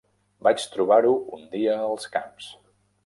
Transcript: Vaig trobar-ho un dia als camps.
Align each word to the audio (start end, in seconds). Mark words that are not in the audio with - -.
Vaig 0.47 0.63
trobar-ho 0.75 1.11
un 1.37 1.45
dia 1.53 1.77
als 1.91 2.09
camps. 2.17 2.49